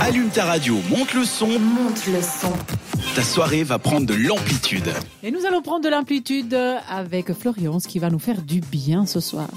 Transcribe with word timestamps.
Allume 0.00 0.28
ta 0.28 0.44
radio, 0.44 0.76
monte 0.90 1.14
le 1.14 1.24
son. 1.24 1.46
Monte 1.46 2.06
le 2.06 2.20
son. 2.20 2.52
Ta 3.14 3.22
soirée 3.22 3.62
va 3.62 3.78
prendre 3.78 4.06
de 4.06 4.14
l'amplitude. 4.14 4.92
Et 5.22 5.30
nous 5.30 5.46
allons 5.46 5.62
prendre 5.62 5.84
de 5.84 5.88
l'amplitude 5.88 6.54
avec 6.88 7.32
Florian, 7.32 7.80
ce 7.80 7.88
qui 7.88 7.98
va 7.98 8.10
nous 8.10 8.18
faire 8.18 8.42
du 8.42 8.60
bien 8.60 9.06
ce 9.06 9.20
soir. 9.20 9.48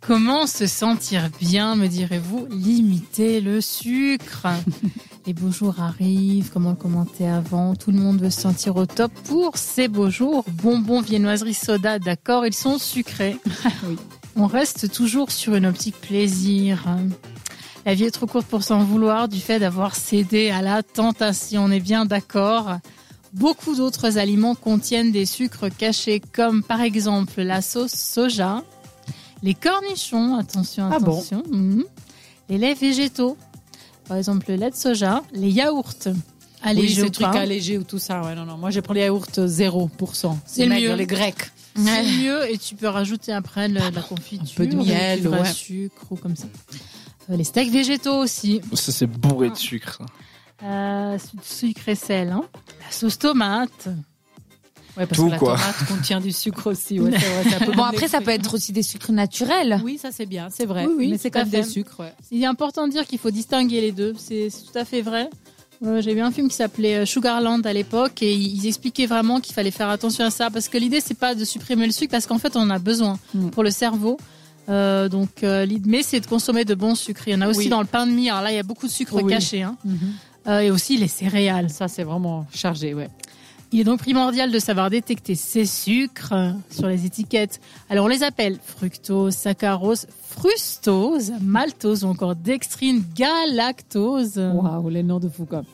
Comment 0.00 0.46
se 0.46 0.66
sentir 0.66 1.28
bien, 1.40 1.76
me 1.76 1.86
direz-vous 1.86 2.46
Limiter 2.50 3.40
le 3.40 3.60
sucre? 3.60 4.46
Les 5.26 5.34
beaux 5.34 5.50
jours 5.50 5.80
arrivent, 5.80 6.50
comme 6.50 6.66
on 6.66 6.70
le 6.70 6.76
commentait 6.76 7.26
avant, 7.26 7.74
tout 7.74 7.90
le 7.90 7.98
monde 7.98 8.20
veut 8.20 8.30
se 8.30 8.40
sentir 8.40 8.76
au 8.76 8.86
top 8.86 9.12
pour 9.24 9.58
ces 9.58 9.86
beaux 9.86 10.08
jours. 10.08 10.44
Bonbons, 10.50 11.02
viennoiseries, 11.02 11.52
soda, 11.52 11.98
d'accord, 11.98 12.46
ils 12.46 12.54
sont 12.54 12.78
sucrés. 12.78 13.36
Oui. 13.86 13.96
On 14.40 14.46
reste 14.46 14.92
toujours 14.92 15.32
sur 15.32 15.56
une 15.56 15.66
optique 15.66 16.00
plaisir. 16.00 16.84
La 17.84 17.94
vie 17.94 18.04
est 18.04 18.12
trop 18.12 18.26
courte 18.26 18.46
pour 18.46 18.62
s'en 18.62 18.84
vouloir 18.84 19.26
du 19.26 19.40
fait 19.40 19.58
d'avoir 19.58 19.96
cédé 19.96 20.50
à 20.50 20.62
la 20.62 20.84
tentation, 20.84 21.64
on 21.64 21.70
est 21.72 21.80
bien 21.80 22.06
d'accord. 22.06 22.78
Beaucoup 23.32 23.74
d'autres 23.74 24.16
aliments 24.16 24.54
contiennent 24.54 25.10
des 25.10 25.26
sucres 25.26 25.68
cachés 25.76 26.20
comme 26.20 26.62
par 26.62 26.82
exemple 26.82 27.42
la 27.42 27.60
sauce 27.62 27.92
soja, 27.92 28.62
les 29.42 29.54
cornichons, 29.54 30.36
attention, 30.36 30.88
Ah 30.92 31.00
bon 31.00 31.14
attention, 31.14 31.42
mhm, 31.50 31.84
les 32.48 32.58
laits 32.58 32.78
végétaux, 32.78 33.36
par 34.06 34.18
exemple 34.18 34.46
le 34.50 34.54
lait 34.54 34.70
de 34.70 34.76
soja, 34.76 35.24
les 35.32 35.50
yaourts. 35.50 35.94
Oui, 36.64 36.68
Allégés 36.70 36.94
ces 36.94 37.02
ou 37.02 37.10
trucs 37.10 37.26
pas. 37.30 37.38
allégés 37.40 37.78
ou 37.78 37.84
tout 37.84 37.98
ça. 37.98 38.22
Ouais, 38.22 38.34
non, 38.34 38.44
non. 38.44 38.56
Moi, 38.56 38.70
j'ai 38.70 38.82
pris 38.82 38.94
les 38.94 39.00
yaourts 39.02 39.26
0%. 39.26 40.36
C'est 40.46 40.64
le 40.64 40.68
maigre, 40.70 40.90
mieux. 40.90 40.96
Les 40.96 41.06
grecs. 41.06 41.50
C'est 41.76 42.02
mieux 42.02 42.50
et 42.50 42.58
tu 42.58 42.74
peux 42.74 42.88
rajouter 42.88 43.32
après 43.32 43.68
le- 43.68 43.74
la 43.94 44.02
confiture, 44.02 44.56
peu 44.56 44.66
de 44.66 44.74
miel, 44.76 45.20
du 45.20 45.28
vrai 45.28 45.42
ouais. 45.42 45.52
sucre 45.52 46.02
ou 46.10 46.16
comme 46.16 46.34
ça. 46.34 46.46
Euh, 47.30 47.36
les 47.36 47.44
steaks 47.44 47.70
végétaux 47.70 48.16
aussi, 48.16 48.60
Ça, 48.72 48.90
c'est 48.90 49.06
bourré 49.06 49.50
de 49.50 49.54
sucre. 49.54 49.98
ça. 50.60 50.66
euh, 50.66 51.18
su- 51.18 51.68
sucre 51.68 51.88
et 51.88 51.94
sel. 51.94 52.30
hein. 52.30 52.42
La 52.84 52.90
sauce 52.90 53.18
tomate. 53.18 53.86
Ouais, 54.96 55.06
parce 55.06 55.20
Tout, 55.20 55.26
que 55.26 55.30
la 55.30 55.38
quoi. 55.38 55.54
tomate 55.56 55.86
contient 55.86 56.20
du 56.20 56.32
sucre 56.32 56.66
aussi. 56.72 56.98
Ouais, 56.98 57.12
c'est 57.12 57.18
vrai, 57.28 57.44
c'est 57.48 57.62
un 57.62 57.66
peu 57.66 57.72
Bon, 57.76 57.84
après, 57.84 58.08
ça 58.08 58.20
peut 58.20 58.32
être 58.32 58.52
aussi 58.54 58.72
des 58.72 58.82
sucres 58.82 59.12
naturels. 59.12 59.80
Oui, 59.84 59.96
ça 59.98 60.10
c'est 60.10 60.26
bien, 60.26 60.48
c'est 60.50 60.66
vrai. 60.66 60.86
Oui, 60.86 60.94
oui, 60.98 61.08
mais 61.12 61.18
c'est 61.18 61.30
quand 61.30 61.38
même 61.40 61.48
des 61.50 61.62
sucres. 61.62 62.00
ouais. 62.00 62.12
Il 62.32 62.42
est 62.42 62.46
important 62.46 62.88
de 62.88 62.92
dire 62.92 63.06
qu'il 63.06 63.20
faut 63.20 63.30
distinguer 63.30 63.80
les 63.80 63.92
deux. 63.92 64.14
C'est 64.18 64.50
c'est 64.50 64.62
tout 64.72 64.76
à 64.76 64.84
fait 64.84 65.02
vrai. 65.02 65.30
Euh, 65.84 66.00
J'ai 66.02 66.14
vu 66.14 66.20
un 66.20 66.30
film 66.32 66.48
qui 66.48 66.56
s'appelait 66.56 66.96
euh, 66.96 67.06
Sugarland 67.06 67.64
à 67.64 67.72
l'époque 67.72 68.20
et 68.22 68.34
ils 68.34 68.66
expliquaient 68.66 69.06
vraiment 69.06 69.38
qu'il 69.40 69.54
fallait 69.54 69.70
faire 69.70 69.88
attention 69.88 70.24
à 70.24 70.30
ça 70.30 70.50
parce 70.50 70.68
que 70.68 70.76
l'idée 70.76 71.00
c'est 71.00 71.14
pas 71.18 71.34
de 71.36 71.44
supprimer 71.44 71.86
le 71.86 71.92
sucre 71.92 72.10
parce 72.10 72.26
qu'en 72.26 72.38
fait 72.38 72.56
on 72.56 72.60
en 72.62 72.70
a 72.70 72.78
besoin 72.78 73.18
Mm. 73.34 73.50
pour 73.50 73.62
le 73.62 73.70
cerveau. 73.70 74.16
Euh, 74.68 75.08
donc 75.08 75.42
euh, 75.44 75.64
l'idée 75.64 75.88
mais 75.88 76.02
c'est 76.02 76.20
de 76.20 76.26
consommer 76.26 76.64
de 76.64 76.74
bons 76.74 76.94
sucres. 76.96 77.28
Il 77.28 77.32
y 77.32 77.36
en 77.36 77.40
a 77.42 77.48
aussi 77.48 77.60
Oui. 77.60 77.68
dans 77.68 77.80
le 77.80 77.86
pain 77.86 78.06
de 78.06 78.12
mie. 78.12 78.28
Alors 78.28 78.42
là 78.42 78.50
il 78.52 78.56
y 78.56 78.58
a 78.58 78.62
beaucoup 78.64 78.86
de 78.88 78.92
sucre 78.92 79.14
Oui. 79.22 79.30
caché 79.32 79.62
hein. 79.62 79.76
Mhm. 79.84 79.98
Euh, 80.48 80.60
et 80.60 80.70
aussi 80.70 80.96
les 80.96 81.08
céréales. 81.08 81.70
Ça 81.70 81.86
c'est 81.88 82.02
vraiment 82.04 82.46
chargé, 82.52 82.92
ouais. 82.94 83.08
Il 83.70 83.80
est 83.80 83.84
donc 83.84 84.00
primordial 84.00 84.50
de 84.50 84.58
savoir 84.58 84.88
détecter 84.88 85.34
ces 85.34 85.66
sucres 85.66 86.34
sur 86.70 86.88
les 86.88 87.04
étiquettes. 87.04 87.60
Alors 87.90 88.06
on 88.06 88.08
les 88.08 88.22
appelle 88.22 88.58
fructose, 88.64 89.34
saccharose, 89.34 90.06
frustose, 90.22 91.32
maltose 91.42 92.02
ou 92.02 92.08
encore 92.08 92.34
dextrine, 92.34 93.04
galactose. 93.14 94.38
Waouh, 94.38 94.88
les 94.88 95.02
noms 95.02 95.20
de 95.20 95.28
fou 95.28 95.44
comme. 95.44 95.66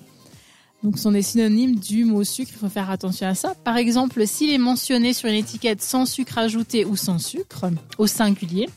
Donc, 0.83 0.99
ce 0.99 1.05
sont 1.05 1.13
des 1.13 1.23
synonymes 1.23 1.77
du 1.77 2.05
mot 2.05 2.25
sucre. 2.25 2.51
Il 2.55 2.59
faut 2.59 2.69
faire 2.69 2.91
attention 2.91 3.27
à 3.27 3.35
ça. 3.35 3.55
Par 3.65 3.79
exemple, 3.79 4.27
s'il 4.27 4.51
est 4.51 4.59
mentionné 4.59 5.15
sur 5.15 5.31
une 5.31 5.37
étiquette 5.37 5.81
sans 5.81 6.05
sucre 6.05 6.37
ajouté 6.37 6.85
ou 6.85 6.95
sans 6.95 7.19
sucre, 7.19 7.71
au 7.97 8.07
singulier, 8.07 8.69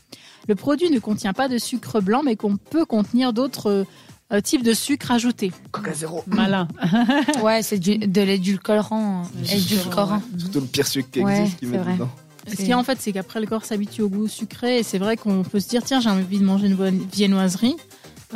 le 0.48 0.54
produit 0.54 0.88
ne 0.88 1.00
contient 1.00 1.34
pas 1.34 1.48
de 1.48 1.58
sucre 1.58 2.00
blanc, 2.00 2.22
mais 2.24 2.34
qu'on 2.34 2.56
peut 2.56 2.86
contenir 2.86 3.34
d'autres 3.34 3.84
euh, 4.32 4.40
types 4.40 4.62
de 4.62 4.72
sucre 4.74 5.10
ajoutés. 5.10 5.52
Coca 5.70 5.92
zéro. 5.94 6.22
Malin. 6.26 6.68
Ouais, 7.42 7.62
c'est 7.62 7.78
du- 7.78 7.98
de 7.98 8.20
l'édulcorant. 8.22 9.22
Édulcorant. 9.52 10.22
Surtout 10.38 10.60
le 10.60 10.66
pire 10.66 10.86
sucre 10.86 11.08
qui 11.10 11.20
Ouais, 11.22 11.40
existe 11.40 11.58
c'est 11.60 11.66
mettent 11.66 11.80
vrai. 11.82 11.92
dedans. 11.94 12.10
Ce 12.48 12.54
qu'il 12.56 12.68
y 12.68 12.72
a 12.72 12.78
en 12.78 12.82
fait, 12.84 12.98
c'est 13.00 13.12
qu'après 13.12 13.40
le 13.40 13.46
corps 13.46 13.64
s'habitue 13.64 14.00
au 14.02 14.08
goût 14.08 14.26
sucré 14.28 14.78
et 14.78 14.82
c'est 14.82 14.98
vrai 14.98 15.16
qu'on 15.18 15.42
peut 15.42 15.60
se 15.60 15.68
dire 15.68 15.82
tiens 15.84 16.00
j'ai 16.00 16.08
envie 16.08 16.38
de 16.38 16.44
manger 16.44 16.66
une 16.68 16.76
bonne 16.76 16.98
viennoiserie. 17.12 17.76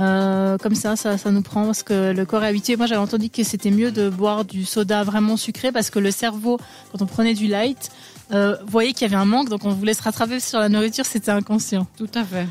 Euh, 0.00 0.56
comme 0.58 0.74
ça, 0.74 0.96
ça, 0.96 1.18
ça 1.18 1.30
nous 1.30 1.42
prend 1.42 1.66
parce 1.66 1.82
que 1.82 2.12
le 2.12 2.24
corps 2.24 2.42
est 2.44 2.48
habitué. 2.48 2.76
Moi, 2.76 2.86
j'avais 2.86 3.00
entendu 3.00 3.28
que 3.28 3.42
c'était 3.42 3.70
mieux 3.70 3.90
de 3.90 4.08
boire 4.08 4.44
du 4.46 4.64
soda 4.64 5.02
vraiment 5.04 5.36
sucré 5.36 5.70
parce 5.72 5.90
que 5.90 5.98
le 5.98 6.10
cerveau, 6.10 6.58
quand 6.90 7.02
on 7.02 7.06
prenait 7.06 7.34
du 7.34 7.46
light, 7.46 7.90
euh, 8.32 8.56
voyait 8.66 8.92
qu'il 8.94 9.02
y 9.02 9.04
avait 9.04 9.20
un 9.20 9.26
manque, 9.26 9.50
donc 9.50 9.64
on 9.66 9.70
voulait 9.70 9.92
se 9.92 10.02
rattraper 10.02 10.40
sur 10.40 10.58
la 10.60 10.70
nourriture, 10.70 11.04
c'était 11.04 11.30
inconscient. 11.30 11.86
Tout 11.98 12.08
à 12.14 12.24
fait. 12.24 12.46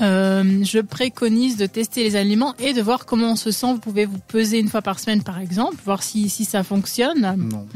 Euh, 0.00 0.64
je 0.64 0.78
préconise 0.78 1.56
de 1.56 1.66
tester 1.66 2.02
les 2.02 2.16
aliments 2.16 2.54
et 2.58 2.72
de 2.72 2.80
voir 2.80 3.06
comment 3.06 3.32
on 3.32 3.36
se 3.36 3.50
sent. 3.50 3.72
Vous 3.72 3.78
pouvez 3.78 4.06
vous 4.06 4.18
peser 4.28 4.58
une 4.58 4.68
fois 4.68 4.82
par 4.82 4.98
semaine, 4.98 5.22
par 5.22 5.38
exemple, 5.38 5.76
voir 5.84 6.02
si, 6.02 6.28
si 6.28 6.44
ça 6.44 6.62
fonctionne. 6.62 7.36
Non. 7.36 7.66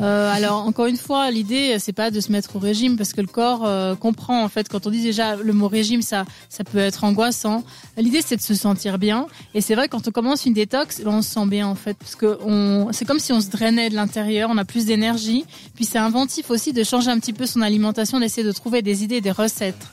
Euh, 0.00 0.32
alors 0.32 0.66
encore 0.66 0.86
une 0.86 0.96
fois, 0.96 1.30
l'idée 1.30 1.76
c'est 1.78 1.92
pas 1.92 2.10
de 2.10 2.20
se 2.20 2.30
mettre 2.30 2.56
au 2.56 2.58
régime 2.58 2.96
parce 2.96 3.12
que 3.12 3.20
le 3.20 3.26
corps 3.26 3.66
euh, 3.66 3.94
comprend 3.94 4.42
en 4.42 4.48
fait 4.48 4.68
quand 4.68 4.86
on 4.86 4.90
dit 4.90 5.02
déjà 5.02 5.36
le 5.36 5.52
mot 5.52 5.68
régime 5.68 6.02
ça 6.02 6.24
ça 6.48 6.64
peut 6.64 6.78
être 6.78 7.04
angoissant. 7.04 7.64
L'idée 7.96 8.20
c'est 8.24 8.36
de 8.36 8.42
se 8.42 8.54
sentir 8.54 8.98
bien 8.98 9.26
et 9.54 9.60
c'est 9.60 9.74
vrai 9.74 9.88
quand 9.88 10.08
on 10.08 10.10
commence 10.10 10.46
une 10.46 10.54
détox, 10.54 11.02
ben, 11.02 11.10
on 11.12 11.22
se 11.22 11.30
sent 11.30 11.46
bien 11.46 11.66
en 11.66 11.74
fait 11.74 11.96
parce 11.96 12.16
que 12.16 12.38
on 12.44 12.88
c'est 12.92 13.04
comme 13.04 13.18
si 13.18 13.32
on 13.32 13.40
se 13.40 13.48
drainait 13.48 13.90
de 13.90 13.94
l'intérieur, 13.94 14.50
on 14.52 14.58
a 14.58 14.64
plus 14.64 14.86
d'énergie. 14.86 15.44
Puis 15.74 15.84
c'est 15.84 15.98
inventif 15.98 16.50
aussi 16.50 16.72
de 16.72 16.84
changer 16.84 17.10
un 17.10 17.18
petit 17.18 17.32
peu 17.32 17.46
son 17.46 17.62
alimentation, 17.62 18.20
d'essayer 18.20 18.46
de 18.46 18.52
trouver 18.52 18.82
des 18.82 19.04
idées, 19.04 19.20
des 19.20 19.30
recettes. 19.30 19.86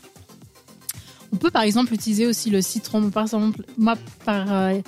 On 1.34 1.38
peut 1.38 1.52
par 1.52 1.64
exemple 1.64 1.94
utiliser 1.94 2.26
aussi 2.26 2.50
le 2.50 2.62
citron. 2.62 3.10
Par 3.10 3.24
exemple, 3.24 3.64
moi 3.78 3.96
par 4.26 4.46
euh, 4.52 4.80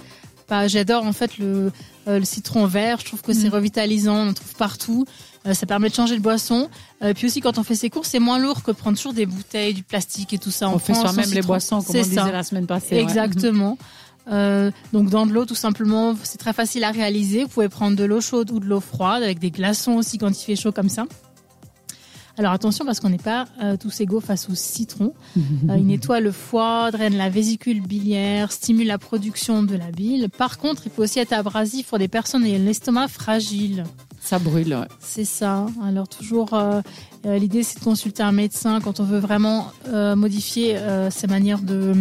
j'adore 0.68 1.06
en 1.06 1.13
fait 1.13 1.38
le 1.38 1.72
euh, 2.07 2.19
le 2.19 2.25
citron 2.25 2.66
vert, 2.66 3.00
je 3.00 3.06
trouve 3.06 3.22
que 3.22 3.31
c'est 3.31 3.47
Mhm. 3.47 3.53
revitalisant, 3.53 4.16
on 4.16 4.29
en 4.29 4.34
trouve 4.34 4.56
partout. 4.56 5.06
Euh, 5.47 5.53
ça 5.53 5.66
permet 5.66 5.90
de 5.90 5.94
changer 5.96 6.16
de 6.18 6.22
boisson. 6.22 6.68
Euh, 7.03 7.13
puis 7.13 7.28
aussi, 7.28 7.41
quand 7.41 7.57
on 7.57 7.63
fait 7.63 7.75
ses 7.75 7.90
courses, 7.90 8.09
c'est 8.09 8.19
moins 8.19 8.38
lourd 8.40 8.62
que 8.63 8.72
prendre 8.72 8.97
toujours 8.97 9.13
des 9.13 9.25
bouteilles, 9.25 9.74
du 9.74 9.84
plastique 9.84 10.34
et 10.34 10.38
tout 10.40 10.51
ça. 10.51 10.69
On 10.69 10.78
fait 10.80 10.94
soi-même 10.94 11.31
les 11.31 11.41
boissons, 11.41 11.78
comme 11.81 11.85
C'est 11.96 12.01
on 12.01 12.03
disait 12.03 12.16
ça. 12.16 12.31
la 12.31 12.44
semaine 12.44 12.66
passée. 12.68 12.96
ouais. 12.96 13.01
Exactement. 13.01 13.78
Euh, 14.31 14.69
donc 14.94 15.09
dans 15.09 15.25
de 15.25 15.31
l'eau, 15.34 15.46
tout 15.46 15.56
simplement, 15.56 16.16
c'est 16.24 16.38
très 16.38 16.53
facile 16.53 16.84
à 16.84 16.91
réaliser. 16.91 17.44
Vous 17.44 17.50
pouvez 17.50 17.69
prendre 17.69 17.96
de 17.97 18.03
l'eau 18.03 18.22
chaude 18.22 18.51
ou 18.51 18.59
de 18.59 18.66
l'eau 18.66 18.80
froide, 18.80 19.24
avec 19.24 19.40
des 19.40 19.50
glaçons 19.51 19.94
aussi 19.94 20.18
quand 20.19 20.30
il 20.30 20.44
fait 20.44 20.56
chaud 20.56 20.72
comme 20.72 20.90
ça. 20.90 21.06
Alors 22.38 22.52
attention 22.53 22.86
parce 22.86 23.00
qu'on 23.00 23.09
n'est 23.09 23.18
pas 23.18 23.46
euh, 23.62 23.78
tous 23.78 24.02
égaux 24.02 24.19
face 24.22 24.50
au 24.50 24.56
citron. 24.56 25.14
Euh, 25.69 25.78
il 25.78 25.86
nettoie 25.86 26.19
le 26.22 26.31
foie, 26.31 26.90
draine 26.92 27.16
la 27.16 27.30
vésicule 27.30 27.81
biliaire, 27.81 28.52
stimule 28.52 28.88
la 28.88 28.97
production 28.97 29.62
de 29.64 29.75
la 29.75 29.92
bile. 29.92 30.28
Par 30.30 30.58
contre, 30.58 30.84
il 30.86 30.90
peut 30.90 31.03
aussi 31.03 31.19
être 31.19 31.34
abrasif 31.34 31.88
pour 31.88 32.00
des 32.00 32.08
personnes 32.08 32.44
ayant 32.46 32.64
l'estomac 32.64 33.09
fragile. 33.09 33.84
Ça 34.22 34.40
brûle. 34.40 34.74
ouais. 34.74 34.88
C'est 35.00 35.25
ça. 35.25 35.66
Alors 35.84 36.08
toujours, 36.08 36.53
euh, 36.53 36.81
euh, 37.25 37.38
l'idée 37.38 37.64
c'est 37.64 37.80
de 37.80 37.84
consulter 37.84 38.24
un 38.24 38.31
médecin 38.31 38.80
quand 38.80 39.00
on 39.00 39.03
veut 39.03 39.19
vraiment 39.19 39.72
euh, 39.88 40.16
modifier 40.16 40.78
euh, 40.78 41.09
ses 41.09 41.28
manières 41.28 41.59
de, 41.62 41.94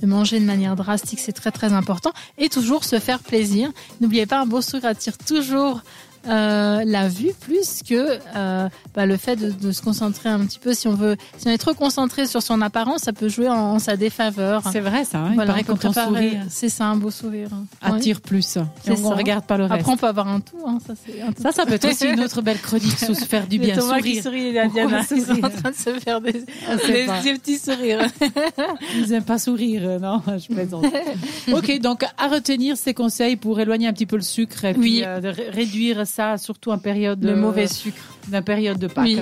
de 0.00 0.06
manger 0.06 0.38
de 0.40 0.44
manière 0.44 0.76
drastique. 0.76 1.18
C'est 1.20 1.32
très 1.32 1.50
très 1.50 1.72
important. 1.72 2.12
Et 2.38 2.48
toujours 2.48 2.84
se 2.84 2.98
faire 2.98 3.18
plaisir. 3.18 3.70
N'oubliez 4.00 4.26
pas, 4.26 4.40
un 4.40 4.46
beau 4.46 4.60
sourire 4.60 4.86
attire 4.86 5.18
toujours 5.18 5.82
euh, 6.28 6.82
la 6.86 7.08
vue 7.08 7.32
plus 7.40 7.80
que 7.88 8.18
euh, 8.36 8.68
bah, 8.94 9.06
le 9.06 9.16
fait 9.16 9.36
de, 9.36 9.50
de 9.50 9.72
se 9.72 9.82
concentrer 9.82 10.28
un 10.28 10.40
petit 10.46 10.58
peu. 10.58 10.74
Si 10.74 10.88
on 10.88 10.94
veut, 10.94 11.16
si 11.38 11.48
on 11.48 11.50
est 11.50 11.58
trop 11.58 11.74
concentré 11.74 12.26
sur 12.26 12.42
son 12.42 12.60
apparence, 12.62 13.02
ça 13.02 13.12
peut 13.12 13.28
jouer 13.28 13.48
en, 13.48 13.54
en 13.74 13.78
sa 13.78 13.96
défaveur. 13.96 14.62
C'est 14.72 14.80
vrai 14.80 15.04
ça. 15.04 15.18
hein. 15.18 15.28
Il 15.30 15.34
Voilà, 15.34 15.54
peut 15.54 15.62
quand 15.74 15.84
on 15.84 15.92
sourit, 15.92 16.36
C'est 16.48 16.68
ça, 16.68 16.86
un 16.86 16.96
beau 16.96 17.10
sourire. 17.10 17.48
Ouais. 17.84 17.94
attire 17.96 18.20
plus. 18.20 18.56
Et 18.56 18.60
C'est 18.84 18.92
on 18.92 19.10
ça. 19.10 19.14
regarde 19.14 19.44
pas 19.44 19.56
le 19.58 19.64
reste. 19.64 19.80
Après, 19.80 19.92
on 19.92 19.96
peut 19.96 20.06
avoir 20.06 20.28
un 20.28 20.40
tout. 20.40 20.56
Hein, 20.66 20.78
ça, 20.86 20.94
c'est 21.04 21.20
un 21.22 21.32
tout. 21.32 21.42
Ça, 21.42 21.52
ça 21.52 21.66
peut 21.66 21.74
être 21.74 21.88
aussi 21.88 22.06
une 22.06 22.20
autre 22.20 22.42
belle 22.42 22.60
chronique 22.60 22.98
sur 22.98 23.14
se 23.14 23.24
faire 23.24 23.46
du 23.46 23.58
bien. 23.60 23.74
Thomas 23.76 24.00
qui 24.00 24.20
Sourire. 24.20 24.22
sourit 24.22 24.46
et 24.56 24.68
Diana, 24.68 25.00
ils 25.10 25.22
sont 25.22 25.32
en 25.44 25.50
train 25.50 25.70
de 25.70 25.76
se 25.76 25.98
faire 26.00 26.20
des, 26.20 26.44
Ah, 26.68 26.76
des, 26.76 27.06
des 27.32 27.38
petits 27.38 27.58
sourires. 27.58 28.06
Ils 28.96 29.10
n'aiment 29.10 29.22
pas 29.24 29.38
sourire, 29.38 29.82
euh, 29.84 29.98
non, 29.98 30.22
je 30.26 30.52
plaisante. 30.52 30.84
ok, 31.52 31.80
donc 31.80 32.04
à 32.18 32.28
retenir 32.28 32.76
ces 32.76 32.94
conseils 32.94 33.36
pour 33.36 33.58
éloigner 33.60 33.88
un 33.88 33.92
petit 33.92 34.06
peu 34.06 34.16
le 34.16 34.22
sucre 34.22 34.64
et 34.64 34.72
puis 34.74 34.80
Oui. 34.98 35.02
euh, 35.04 35.20
de 35.20 35.28
ré- 35.28 35.50
réduire 35.50 36.06
ça, 36.14 36.38
surtout 36.38 36.70
en 36.70 36.78
période 36.78 37.22
Le 37.22 37.32
euh, 37.32 37.36
mauvais 37.36 37.66
sucre. 37.66 38.02
d'un 38.28 38.42
période 38.42 38.78
de 38.78 38.86
Pâques. 38.86 39.06
Oui. 39.06 39.18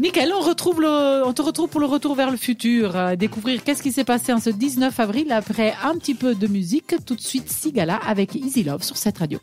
Nickel, 0.00 0.32
on 0.34 0.40
retrouve 0.40 0.80
le, 0.80 1.22
on 1.26 1.32
te 1.32 1.42
retrouve 1.42 1.68
pour 1.68 1.80
le 1.80 1.86
retour 1.86 2.14
vers 2.14 2.30
le 2.30 2.36
futur, 2.38 2.96
euh, 2.96 3.14
découvrir 3.14 3.62
qu'est-ce 3.62 3.82
qui 3.82 3.92
s'est 3.92 4.04
passé 4.04 4.32
en 4.32 4.40
ce 4.40 4.50
19 4.50 4.98
avril 4.98 5.30
après 5.32 5.74
un 5.84 5.96
petit 5.96 6.14
peu 6.14 6.34
de 6.34 6.46
musique. 6.46 6.94
Tout 7.04 7.14
de 7.14 7.20
suite, 7.20 7.50
Sigala 7.50 8.00
avec 8.06 8.34
Easy 8.34 8.64
Love 8.64 8.82
sur 8.82 8.96
cette 8.96 9.18
radio. 9.18 9.38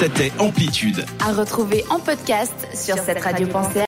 C'était 0.00 0.32
Amplitude. 0.38 1.04
À 1.24 1.32
retrouver 1.32 1.84
en 1.90 2.00
podcast 2.00 2.54
sur 2.74 2.96
cette 2.98 3.20
radio 3.22 3.46
pensée 3.46 3.80